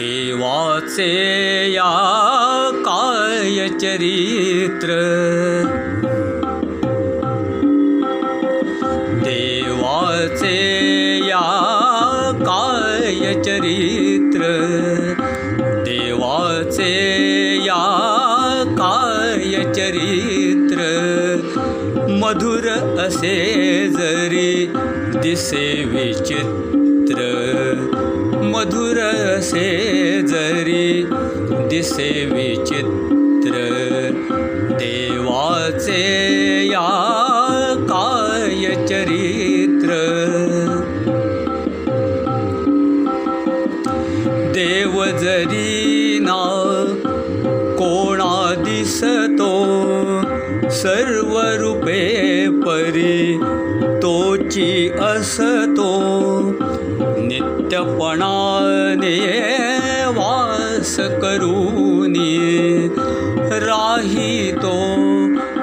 [0.00, 1.06] देवाचे
[1.72, 1.88] या
[2.84, 4.94] काय चरित्र
[9.24, 10.54] देवाचे
[11.28, 11.42] या
[12.46, 14.48] काय चरित्र
[15.84, 16.90] देवाचे
[17.66, 17.84] या
[18.80, 20.80] काय चरित्र
[22.20, 22.68] मधुर
[23.06, 23.38] असे
[23.98, 24.66] जरी
[25.22, 26.79] दिसे विचित्र
[28.42, 31.04] मधुर असे जरी
[31.68, 33.52] दिसे विचित्र
[34.72, 36.02] देवाचे
[36.66, 36.88] या
[37.90, 39.90] काय चरित्र?
[44.54, 46.40] देव जरी ना
[47.78, 49.50] कोणा दिसतो
[50.70, 53.40] सर्व रूपे परी
[54.50, 55.90] तोची असतो
[57.18, 59.18] नित्यपणाने
[60.16, 62.88] वास करूनी
[63.64, 64.74] राही तो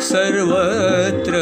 [0.00, 1.34] सर्वत्र.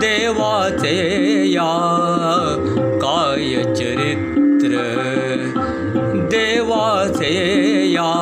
[0.00, 0.96] देवाचे
[1.50, 1.72] या
[3.02, 4.72] काय चरित्र
[6.30, 7.34] देवाचे
[7.92, 8.12] या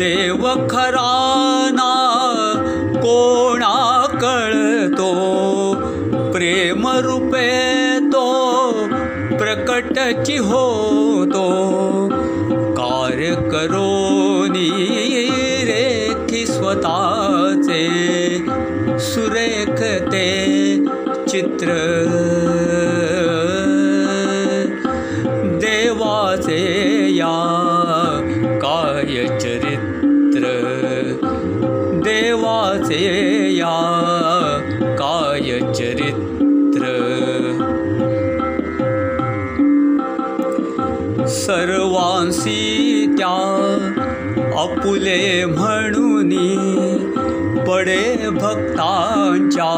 [0.00, 1.94] देव खराना
[2.96, 5.12] कोणा कळतो
[6.32, 8.72] प्रेम रूपे तो
[9.36, 11.48] प्रकटची होतो?
[12.72, 14.70] कार्य करोनी
[15.64, 17.88] रेखी स्वतःचे
[18.98, 19.82] सुरेख
[20.12, 20.76] ते
[21.28, 21.74] चित्र.
[25.44, 26.64] देवाचे
[27.10, 27.77] या
[41.48, 43.36] सर्वांसी त्या
[44.58, 46.56] अपुले म्हणूनी
[47.68, 49.70] पडे भक्तांच्या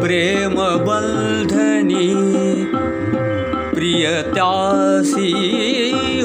[0.00, 2.12] प्रेम बंधनी
[3.74, 5.32] प्रिय त्यासी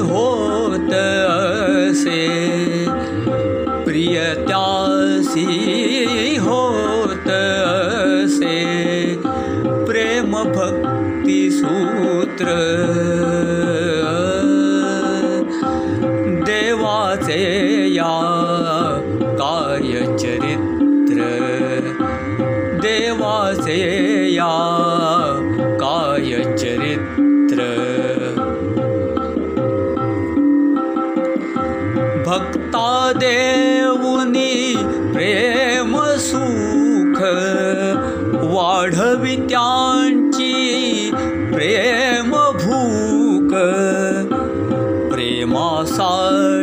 [0.00, 2.26] होत असे.
[3.84, 4.34] प्रिय
[17.94, 18.20] या
[19.38, 21.20] काय चरित्र
[22.82, 23.80] देवाचे
[24.34, 24.80] या
[25.80, 27.60] काय चरित्र
[32.26, 34.74] भक्ता देऊनी
[35.12, 37.22] प्रेम सुख।
[38.54, 41.10] वाढवी त्यांची
[41.52, 43.54] प्रेम भूक।
[45.12, 46.53] प्रेमासाठी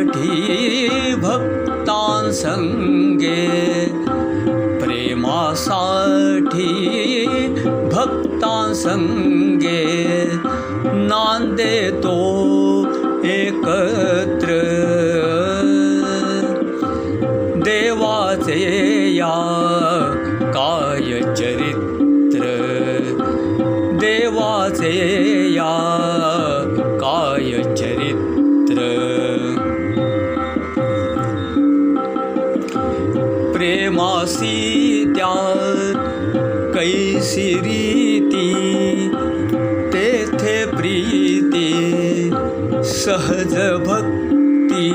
[5.52, 7.46] प्रेमासाठी
[7.92, 9.84] भक्तांसंगे
[10.84, 12.14] नांदे तो
[13.24, 14.58] एकत्र।
[17.64, 18.60] देवाचे
[19.16, 19.36] या
[20.54, 22.44] काय चरित्र।
[24.00, 24.96] देवाचे
[25.54, 26.31] या
[40.82, 42.30] प्रीती
[42.84, 43.52] सहज
[43.84, 44.88] भक्ती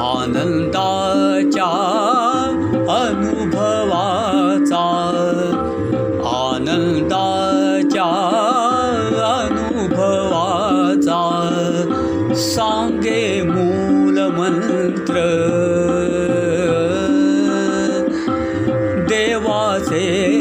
[0.00, 1.70] आनंदाच्या
[2.96, 4.84] अनुभवाचा
[6.32, 8.06] आनंदाच्या
[9.32, 11.20] अनुभवाचा
[12.44, 15.26] सांगे मूलमंत्र
[19.08, 20.35] देवाचे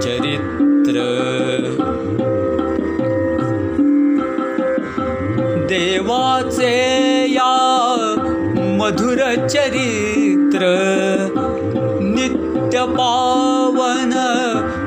[0.00, 0.96] चरित्र।
[5.68, 6.74] देवाचे
[7.30, 7.54] या
[8.58, 10.60] मधुर चरित्र
[12.02, 14.12] नित्य पावन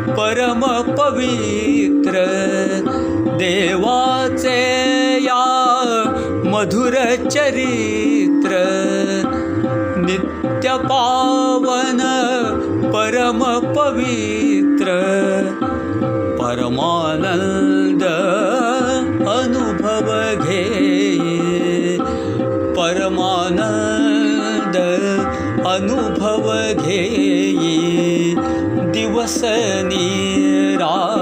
[0.10, 0.62] परम
[0.94, 2.14] पवित्र।
[3.40, 4.60] देवाचे
[5.22, 5.46] या
[6.46, 6.94] मधुर
[7.30, 8.52] चरित्र
[9.98, 11.45] नित्य पावन
[13.26, 13.40] परम
[13.76, 14.92] पवित्र
[16.40, 18.04] परमानंद
[19.30, 20.10] अनुभव
[20.46, 21.98] घेई
[22.78, 24.78] परमानंद
[25.74, 26.46] अनुभव
[26.84, 27.74] घेई
[28.94, 30.08] दिवसनी
[30.82, 31.15] रात्र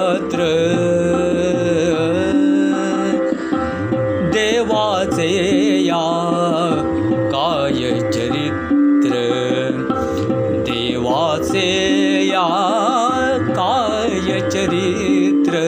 [12.28, 12.48] या
[13.56, 15.60] काय चरित्र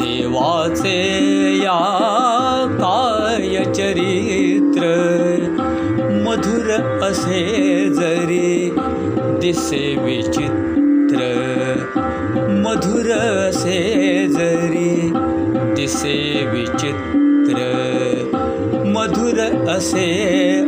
[0.00, 0.98] देवाचे
[1.62, 1.78] या
[2.80, 4.84] काय चरित्र
[6.26, 6.70] मधुर
[7.02, 7.44] असे
[7.94, 8.70] जरी
[9.40, 11.20] दिसे विचित्र
[12.64, 13.80] मधुर असे
[14.28, 15.12] जरी
[15.76, 16.16] दिसे
[16.52, 17.58] विचित्र
[18.86, 19.38] मधुर
[19.70, 20.08] असे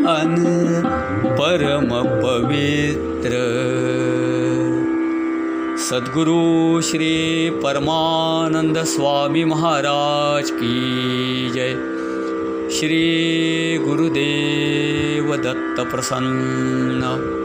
[0.09, 0.35] अन
[1.39, 1.89] परम
[2.23, 3.37] पवित्र
[5.88, 11.73] सद्गुरु श्री परमानंद स्वामी महाराज की जय।
[12.70, 17.38] श्री गुरुदेव दत्त प्रसन्न